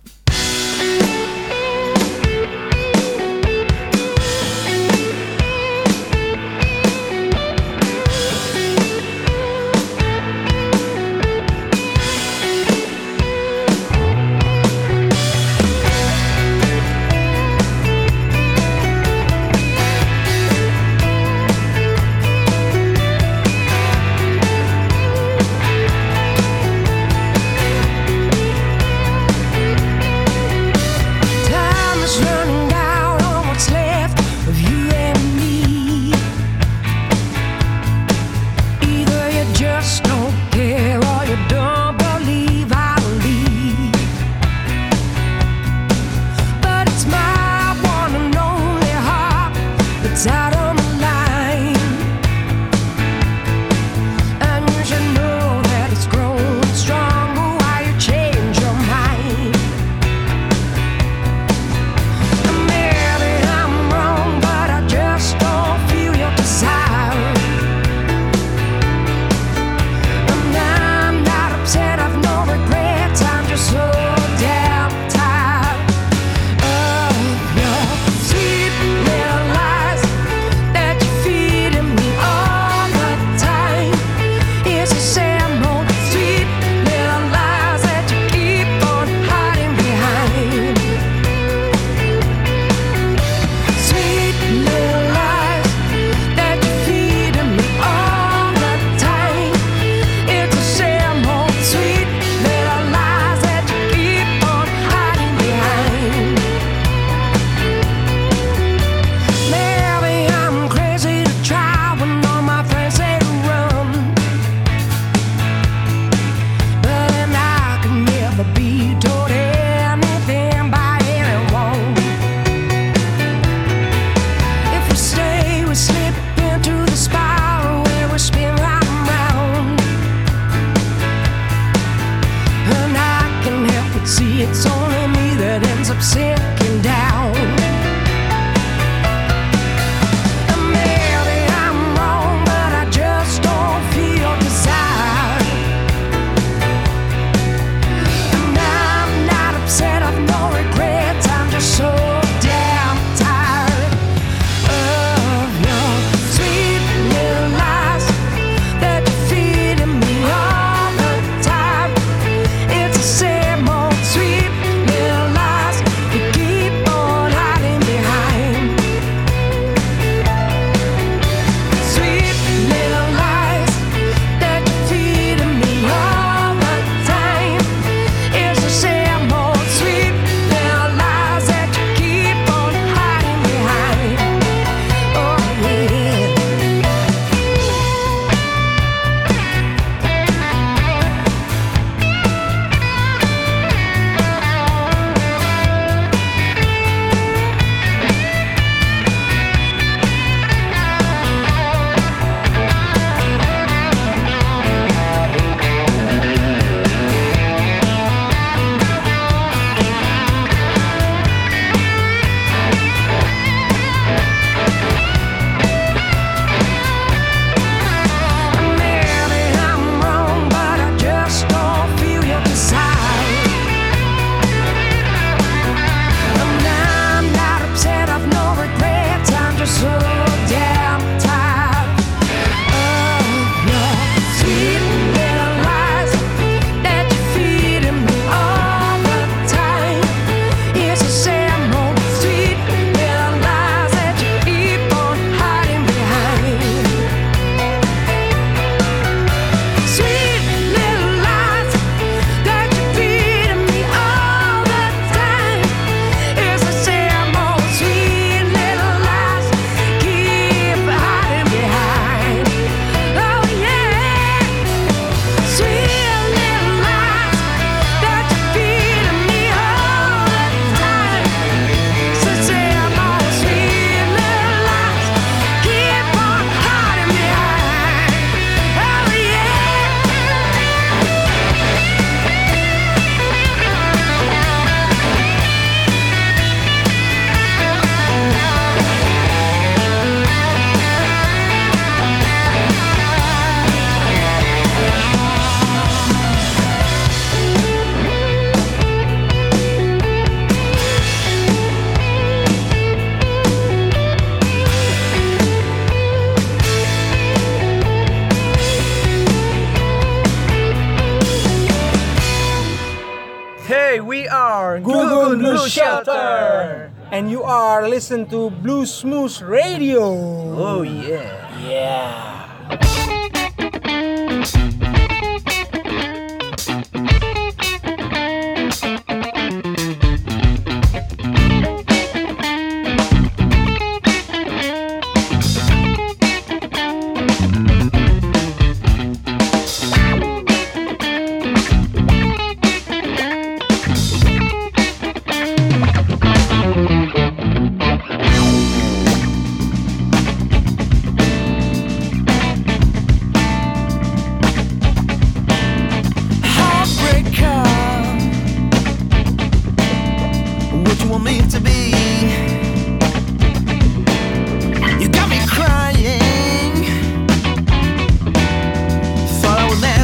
Listening 317.94 318.26
to 318.26 318.50
Blue 318.50 318.84
Smooth 318.84 319.40
Radio. 319.42 320.02
Oh. 320.02 320.82
Yeah. 320.82 321.33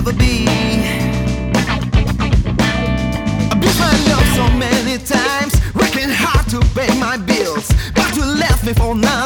Never 0.02 0.16
be. 0.16 0.46
Abused 3.52 3.80
my 3.80 3.92
love 4.08 4.26
so 4.34 4.48
many 4.56 4.96
times, 4.96 5.60
working 5.74 6.08
hard 6.08 6.48
to 6.48 6.60
pay 6.74 6.88
my 6.98 7.18
bills, 7.18 7.70
but 7.94 8.16
you 8.16 8.24
left 8.24 8.64
me 8.64 8.72
for 8.72 8.92
another 8.92 9.19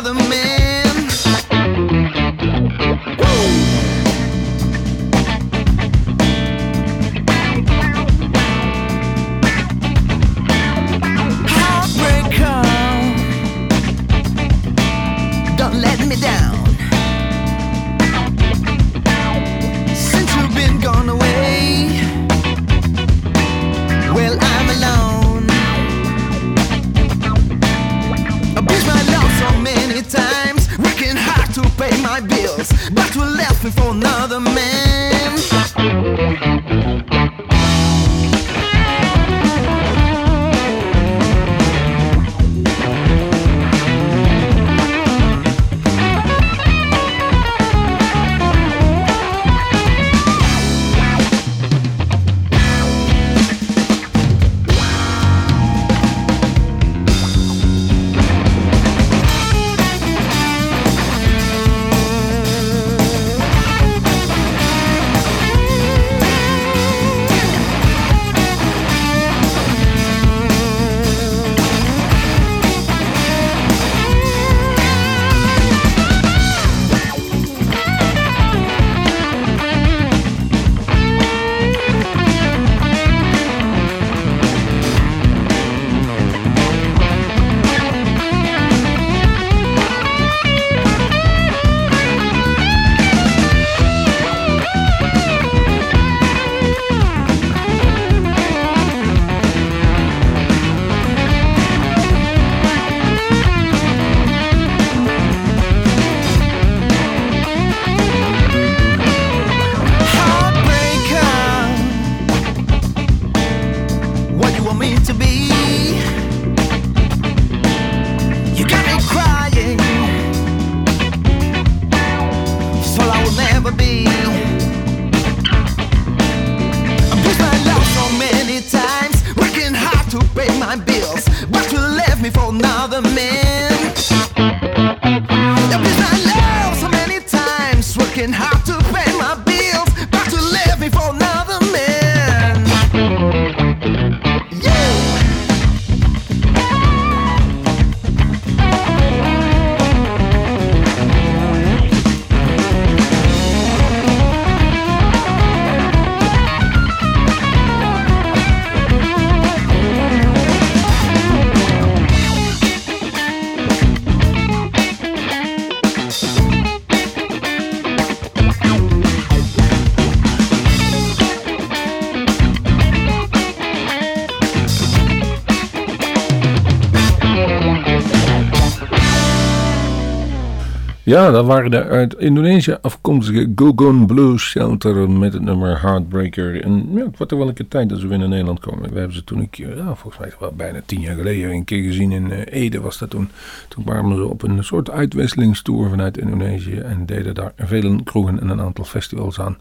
Ja, 181.15 181.31
dat 181.31 181.46
waren 181.46 181.71
de 181.71 181.85
uit 181.85 182.15
Indonesië 182.15 182.77
afkomstige 182.81 183.52
Gogon 183.54 184.06
Blues 184.06 184.42
Shelter 184.42 185.10
met 185.10 185.33
het 185.33 185.42
nummer 185.42 185.81
Heartbreaker. 185.81 186.62
En 186.62 186.88
ja, 186.94 187.04
het 187.04 187.19
wordt 187.19 187.33
er 187.33 187.40
een 187.40 187.69
tijd 187.69 187.88
dat 187.88 188.00
ze 188.00 188.06
weer 188.06 188.19
naar 188.19 188.29
Nederland 188.29 188.60
komen. 188.60 188.92
We 188.92 188.98
hebben 188.98 189.17
ze 189.17 189.25
toen 189.25 189.38
een 189.38 189.50
keer, 189.50 189.77
ja, 189.77 189.94
volgens 189.94 190.19
mij 190.19 190.33
wel 190.38 190.52
bijna 190.52 190.81
tien 190.87 191.00
jaar 191.00 191.17
geleden, 191.17 191.50
een 191.50 191.65
keer 191.65 191.83
gezien 191.83 192.12
in 192.12 192.31
eh, 192.31 192.62
Ede 192.62 192.81
was 192.81 192.98
dat 192.98 193.10
toen. 193.10 193.29
Toen 193.69 193.85
waren 193.85 194.17
ze 194.17 194.27
op 194.27 194.42
een 194.42 194.65
soort 194.65 194.90
uitwisselingstour 194.90 195.88
vanuit 195.88 196.19
Indonesië 196.19 196.77
en 196.77 197.06
deden 197.06 197.35
daar 197.35 197.52
vele 197.56 198.02
kroegen 198.02 198.40
en 198.40 198.48
een 198.48 198.60
aantal 198.60 198.85
festivals 198.85 199.40
aan. 199.40 199.56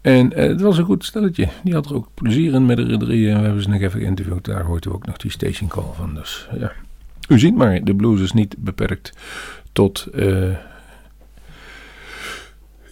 En 0.00 0.32
eh, 0.32 0.48
het 0.48 0.60
was 0.60 0.78
een 0.78 0.84
goed 0.84 1.04
stelletje. 1.04 1.48
Die 1.64 1.74
had 1.74 1.86
er 1.86 1.94
ook 1.94 2.08
plezier 2.14 2.54
in 2.54 2.66
met 2.66 2.76
de. 2.76 2.82
En 2.82 3.06
we 3.06 3.44
hebben 3.44 3.62
ze 3.62 3.68
nog 3.68 3.80
even 3.80 4.00
geïnterviewd. 4.00 4.44
Daar 4.44 4.64
hoort 4.64 4.84
u 4.84 4.90
ook 4.90 5.06
nog 5.06 5.16
die 5.16 5.30
station 5.30 5.68
call 5.68 5.92
van. 5.96 6.14
Dus 6.14 6.48
ja, 6.58 6.72
u 7.28 7.38
ziet 7.38 7.54
maar, 7.54 7.84
de 7.84 7.94
blues 7.94 8.20
is 8.20 8.32
niet 8.32 8.54
beperkt 8.58 9.12
tot. 9.72 10.06
Eh, 10.14 10.56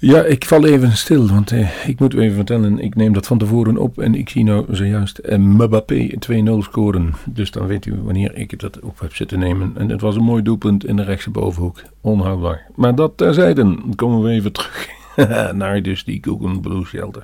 ja, 0.01 0.25
ik 0.25 0.45
val 0.45 0.67
even 0.67 0.93
stil, 0.93 1.29
want 1.29 1.53
eh, 1.53 1.87
ik 1.87 2.01
moet 2.01 2.15
u 2.15 2.21
even 2.21 2.37
vertellen, 2.37 2.79
ik 2.79 2.95
neem 2.95 3.13
dat 3.13 3.27
van 3.27 3.39
tevoren 3.39 3.77
op 3.77 3.99
en 3.99 4.15
ik 4.15 4.29
zie 4.29 4.45
nou 4.45 4.67
zojuist 4.71 5.19
eh, 5.19 5.39
Mbappé 5.39 6.11
2-0 6.31 6.59
scoren. 6.59 7.15
Dus 7.25 7.51
dan 7.51 7.67
weet 7.67 7.87
u 7.87 7.95
wanneer 8.03 8.37
ik 8.37 8.61
dat 8.61 8.81
op 8.81 9.01
heb 9.01 9.15
zitten 9.15 9.39
nemen. 9.39 9.73
En 9.77 9.89
het 9.89 10.01
was 10.01 10.17
een 10.17 10.23
mooi 10.23 10.43
doelpunt 10.43 10.87
in 10.87 10.97
de 10.97 11.03
rechtse 11.03 11.31
bovenhoek. 11.31 11.83
Onhoudbaar. 12.01 12.67
Maar 12.75 12.95
dat 12.95 13.13
terzijde, 13.17 13.79
komen 13.95 14.23
we 14.23 14.31
even 14.31 14.53
terug 14.53 14.89
naar 15.55 15.83
dus 15.83 16.05
die 16.05 16.19
Google 16.25 16.61
Blues 16.61 16.89
Shelter. 16.89 17.23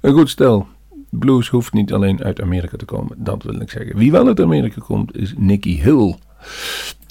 Een 0.00 0.12
goed 0.12 0.30
stel, 0.30 0.66
blues 1.10 1.48
hoeft 1.48 1.72
niet 1.72 1.92
alleen 1.92 2.22
uit 2.22 2.40
Amerika 2.40 2.76
te 2.76 2.84
komen. 2.84 3.16
Dat 3.18 3.42
wil 3.42 3.60
ik 3.60 3.70
zeggen. 3.70 3.96
Wie 3.96 4.10
wel 4.10 4.26
uit 4.26 4.40
Amerika 4.40 4.80
komt 4.80 5.16
is 5.16 5.34
Nicky 5.36 5.80
Hill. 5.80 6.14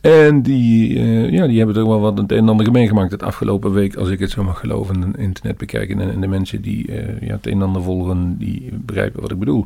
En 0.01 0.41
die, 0.41 0.97
eh, 0.97 1.31
ja, 1.31 1.47
die 1.47 1.57
hebben 1.57 1.75
toch 1.75 1.87
wel 1.87 1.99
wat 1.99 2.17
het 2.17 2.31
een 2.31 2.37
en 2.37 2.49
ander 2.49 2.65
gemeengemaakt 2.65 3.11
het 3.11 3.23
afgelopen 3.23 3.71
week, 3.71 3.95
als 3.95 4.09
ik 4.09 4.19
het 4.19 4.31
zo 4.31 4.43
mag 4.43 4.59
geloven, 4.59 5.03
en 5.03 5.15
internet 5.15 5.57
bekijken. 5.57 5.99
En, 5.99 6.21
de 6.21 6.27
mensen 6.27 6.61
die 6.61 6.87
eh, 6.87 7.27
ja, 7.27 7.35
het 7.35 7.47
een 7.47 7.53
en 7.53 7.61
ander 7.61 7.83
volgen, 7.83 8.37
die 8.37 8.69
begrijpen 8.71 9.21
wat 9.21 9.31
ik 9.31 9.39
bedoel. 9.39 9.65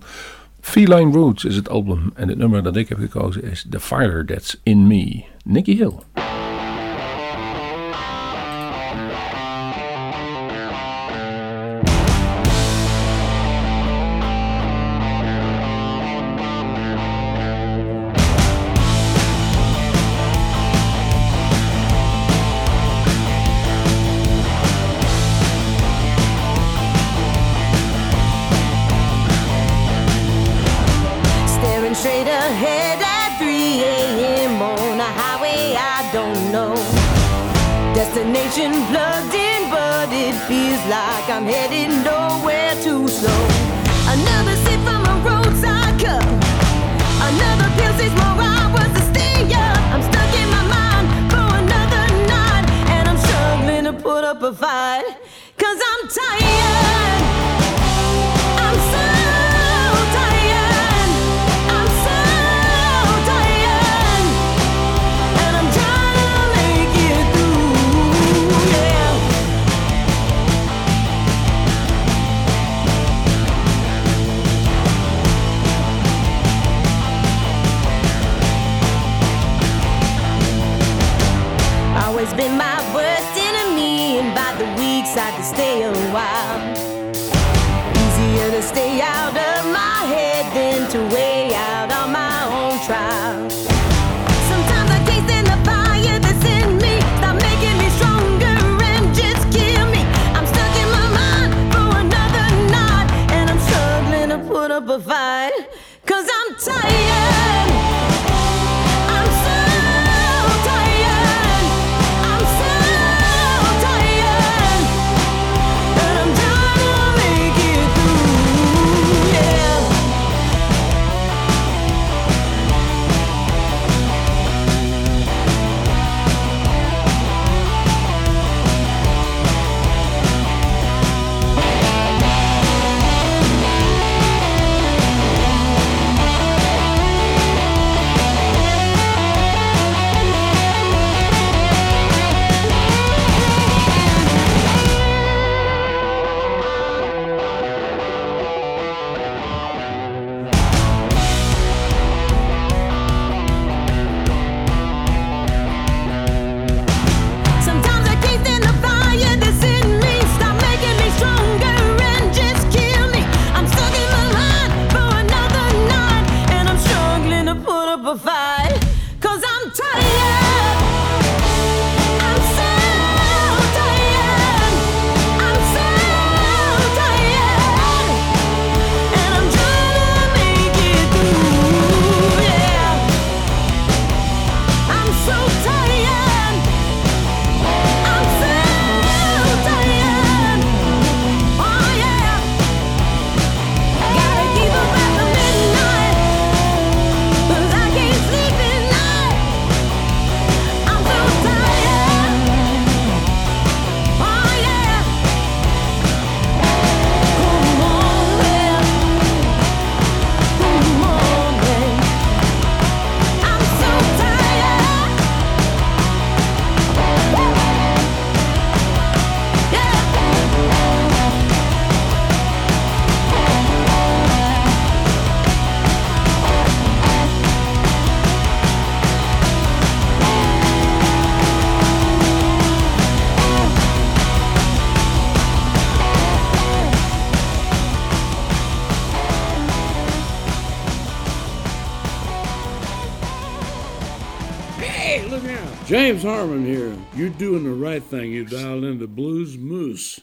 Feline 0.60 1.12
Roots 1.12 1.46
is 1.46 1.56
het 1.56 1.70
album 1.70 2.12
en 2.14 2.28
het 2.28 2.38
nummer 2.38 2.64
dat 2.64 2.76
ik 2.76 2.90
heb 2.90 2.98
gekozen 2.98 3.44
is 3.44 3.66
The 3.70 3.80
Fire 3.80 4.26
That's 4.26 4.60
In 4.64 4.88
Me, 4.88 5.24
Nicky 5.44 5.76
Hill. 5.76 5.94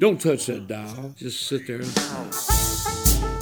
Don't 0.01 0.19
touch 0.19 0.47
that 0.47 0.67
dial. 0.67 1.13
Just 1.19 1.47
sit 1.47 1.67
there. 1.67 3.40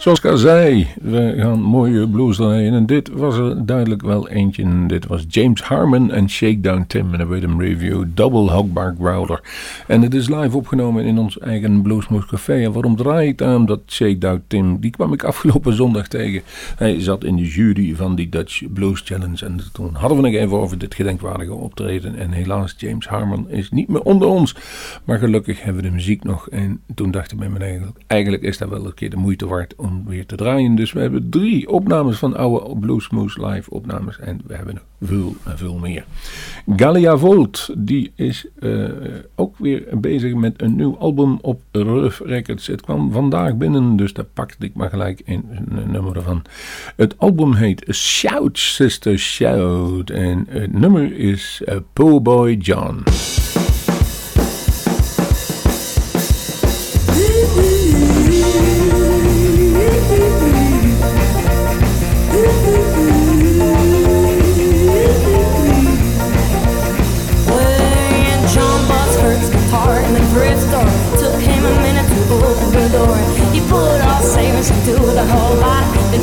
Zoals 0.00 0.18
ik 0.18 0.24
al 0.24 0.36
zei, 0.36 0.86
we 1.02 1.34
gaan 1.36 1.62
mooie 1.62 2.08
blues 2.08 2.36
draaien. 2.36 2.74
En 2.74 2.86
dit 2.86 3.08
was 3.08 3.36
er 3.36 3.66
duidelijk 3.66 4.02
wel 4.02 4.28
eentje. 4.28 4.86
Dit 4.86 5.06
was 5.06 5.24
James 5.28 5.62
Harmon 5.62 6.10
en 6.10 6.30
Shakedown 6.30 6.84
Tim 6.86 7.14
in 7.14 7.20
een 7.20 7.28
rhythm 7.28 7.60
review. 7.60 8.04
Double 8.14 8.50
Hogbar 8.50 8.94
Growler. 8.98 9.40
En 9.86 10.02
het 10.02 10.14
is 10.14 10.28
live 10.28 10.56
opgenomen 10.56 11.04
in 11.04 11.18
ons 11.18 11.38
eigen 11.38 11.82
Bluesmoes 11.82 12.26
Café. 12.26 12.64
En 12.64 12.72
waarom 12.72 12.96
draai 12.96 13.28
ik 13.28 13.42
aan 13.42 13.66
dat 13.66 13.80
Shakedown 13.86 14.42
Tim? 14.46 14.80
Die 14.80 14.90
kwam 14.90 15.12
ik 15.12 15.22
afgelopen 15.24 15.74
zondag 15.74 16.08
tegen. 16.08 16.42
Hij 16.76 17.00
zat 17.00 17.24
in 17.24 17.36
de 17.36 17.48
jury 17.48 17.94
van 17.94 18.14
die 18.14 18.28
Dutch 18.28 18.62
Blues 18.72 19.00
Challenge. 19.04 19.44
En 19.44 19.60
toen 19.72 19.94
hadden 19.94 20.22
we 20.22 20.28
nog 20.28 20.40
even 20.40 20.60
over 20.60 20.78
dit 20.78 20.94
gedenkwaardige 20.94 21.54
optreden. 21.54 22.16
En 22.16 22.30
helaas, 22.30 22.74
James 22.78 23.06
Harmon 23.06 23.50
is 23.50 23.70
niet 23.70 23.88
meer 23.88 24.02
onder 24.02 24.28
ons. 24.28 24.56
Maar 25.04 25.18
gelukkig 25.18 25.62
hebben 25.62 25.82
we 25.82 25.88
de 25.88 25.94
muziek 25.94 26.24
nog. 26.24 26.48
En 26.48 26.80
toen 26.94 27.10
dacht 27.10 27.32
ik 27.32 27.38
bij 27.38 27.48
me 27.48 27.58
eigenlijk, 27.58 27.98
eigenlijk 28.06 28.42
is 28.42 28.58
dat 28.58 28.68
wel 28.68 28.86
een 28.86 28.94
keer 28.94 29.10
de 29.10 29.16
moeite 29.16 29.46
waard 29.46 29.74
om 29.76 29.88
weer 30.06 30.26
te 30.26 30.36
draaien. 30.36 30.74
Dus 30.74 30.92
we 30.92 31.00
hebben 31.00 31.30
drie 31.30 31.68
opnames 31.68 32.18
van 32.18 32.36
oude 32.36 32.76
Bluesmoose 32.76 33.46
live 33.46 33.70
opnames. 33.70 34.18
En 34.18 34.40
we 34.46 34.54
hebben 34.54 34.80
veel 35.00 35.34
en 35.44 35.58
veel 35.58 35.78
meer. 35.78 36.04
Galia 36.76 37.16
Volt, 37.16 37.70
die 37.78 38.12
is 38.14 38.46
uh, 38.58 38.88
ook 39.34 39.58
weer 39.58 39.84
bezig 39.92 40.34
met 40.34 40.62
een 40.62 40.76
nieuw 40.76 40.96
album 40.98 41.38
op 41.40 41.60
Ruff 41.72 42.20
Records. 42.24 42.66
Het 42.66 42.80
kwam 42.80 43.12
vandaag 43.12 43.56
binnen, 43.56 43.96
dus 43.96 44.12
daar 44.12 44.24
pakte 44.24 44.66
ik 44.66 44.74
maar 44.74 44.90
gelijk 44.90 45.22
een, 45.24 45.44
nummer 45.86 46.22
van. 46.22 46.42
Het 46.96 47.18
album 47.18 47.54
heet 47.54 47.94
Shout 47.94 48.58
Sister 48.58 49.18
Shout. 49.18 50.10
En 50.10 50.46
het 50.48 50.72
nummer 50.72 51.16
is 51.16 51.62
uh, 51.64 51.76
Po 51.92 52.20
Boy 52.20 52.52
John. 52.52 53.02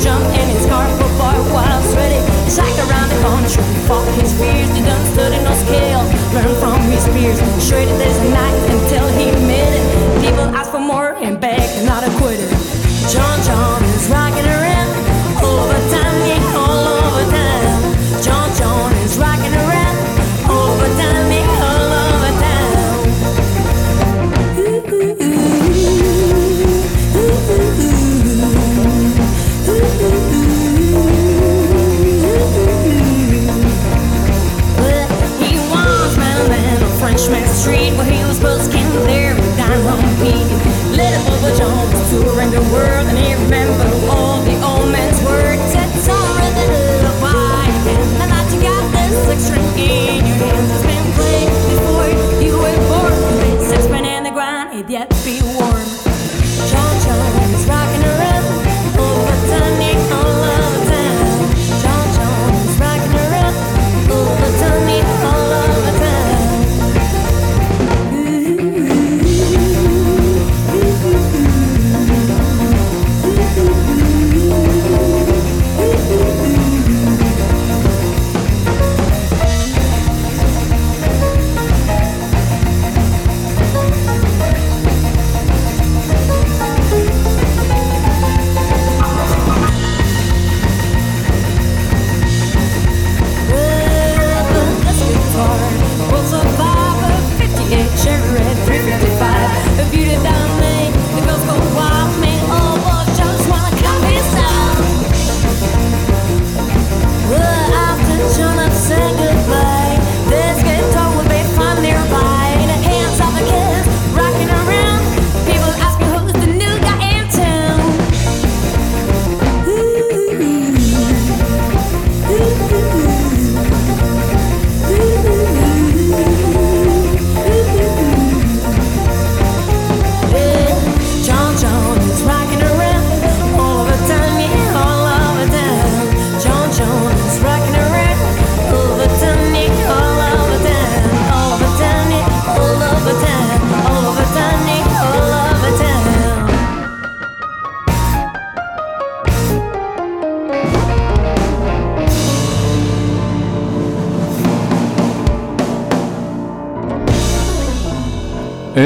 jump 0.00 0.24
in 0.34 0.48
his 0.54 0.66
car 0.66 0.86
for 0.96 1.08
boy 1.18 1.36
while 1.52 1.66
I 1.66 1.78
was 1.80 1.94
ready. 1.96 2.18
Around 2.58 3.08
the 3.10 3.20
country, 3.22 3.62
fought 3.86 4.06
his 4.20 4.32
fears, 4.38 4.68
didn't 4.70 5.06
study 5.12 5.38
no 5.42 5.52
skill. 5.54 6.02
Learn 6.34 6.54
from 6.60 6.80
his 6.90 7.06
fears, 7.08 7.38
straight 7.62 7.86
that 7.86 8.16
night. 8.30 8.67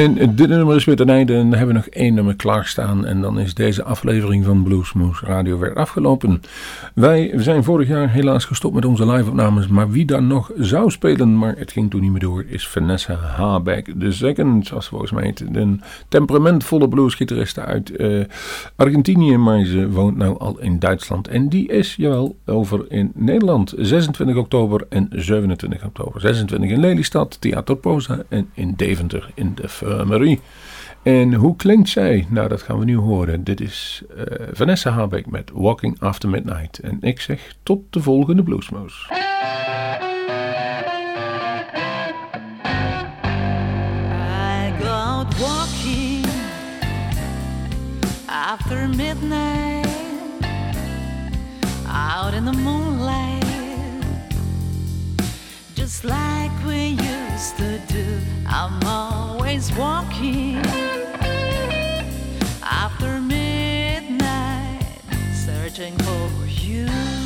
En 0.03 0.35
dit 0.35 0.49
nummer 0.49 0.77
is 0.77 0.85
weer 0.85 0.97
ten 0.97 1.11
einde. 1.11 1.33
En 1.33 1.51
dan 1.51 1.59
hebben 1.59 1.67
we 1.67 1.73
nog 1.73 1.87
één 1.87 2.15
nummer 2.15 2.37
klaarstaan. 2.37 3.07
En 3.07 3.21
dan 3.21 3.39
is 3.39 3.55
deze 3.55 3.83
aflevering 3.85 4.45
van 4.45 4.63
Bluesmoes 4.63 5.21
Radio 5.21 5.59
weer 5.59 5.75
afgelopen. 5.75 6.43
Wij 6.95 7.33
zijn 7.37 7.65
vorig 7.65 7.89
jaar 7.89 8.11
helaas 8.11 8.45
gestopt 8.45 8.75
met 8.75 8.85
onze 8.85 9.07
live-opnames. 9.07 9.67
Maar 9.67 9.91
wie 9.91 10.05
dan 10.05 10.27
nog 10.27 10.51
zou 10.57 10.91
spelen, 10.91 11.39
maar 11.39 11.55
het 11.59 11.73
ging 11.73 11.91
toen 11.91 12.01
niet 12.01 12.11
meer 12.11 12.21
door, 12.21 12.45
is 12.49 12.69
Vanessa 12.69 13.15
Habeck. 13.15 14.01
De 14.01 14.13
second, 14.13 14.67
zoals 14.67 14.89
volgens 14.89 15.11
mij 15.11 15.25
heet. 15.25 15.45
Een 15.53 15.83
temperamentvolle 16.09 16.89
bluesgitariste 16.89 17.61
uit 17.61 17.97
eh, 17.97 18.21
Argentinië. 18.77 19.37
Maar 19.37 19.65
ze 19.65 19.91
woont 19.91 20.17
nou 20.17 20.39
al 20.39 20.59
in 20.61 20.79
Duitsland. 20.79 21.29
En 21.29 21.49
die 21.49 21.69
is, 21.69 21.95
jawel, 21.97 22.37
over 22.47 22.85
in 22.89 23.13
Nederland. 23.15 23.75
26 23.77 24.37
oktober 24.37 24.87
en 24.89 25.09
27 25.11 25.85
oktober. 25.85 26.21
26 26.21 26.71
in 26.71 26.81
Lelystad, 26.81 27.41
Theater 27.41 27.77
Posa. 27.77 28.23
En 28.29 28.51
in 28.55 28.75
Deventer 28.77 29.31
in 29.35 29.53
de 29.55 29.69
Infirmary. 29.93 30.41
En 31.03 31.35
hoe 31.35 31.57
klinkt 31.57 31.89
zij? 31.89 32.27
Nou, 32.29 32.49
dat 32.49 32.63
gaan 32.63 32.79
we 32.79 32.85
nu 32.85 32.97
horen. 32.97 33.45
Dit 33.45 33.61
is 33.61 34.03
uh, 34.17 34.25
Vanessa 34.53 34.91
Habeck 34.91 35.27
met 35.27 35.51
Walking 35.55 36.01
After 36.01 36.29
Midnight. 36.29 36.79
En 36.79 36.99
ik 37.01 37.21
zeg 37.21 37.55
tot 37.63 37.81
de 37.91 38.03
volgende 38.03 38.43
Bluesmoes. 38.43 39.09
I 39.11 39.17
go 44.81 44.89
out 44.89 45.39
walking 45.39 46.27
after 48.27 48.89
midnight, 48.89 49.87
out 51.87 52.35
in 52.35 52.45
the 52.45 52.53
moonlight, 52.53 53.45
just 55.75 56.05
like 56.05 56.67
we 56.67 56.97
used 57.33 57.57
to 57.57 57.95
do. 57.95 58.05
I'm 58.47 58.81
always 59.53 59.77
walking 59.77 60.57
after 62.63 63.21
midnight, 63.21 64.81
searching 65.45 65.95
for 65.99 66.47
you. 66.47 67.22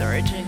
Origin. 0.00 0.47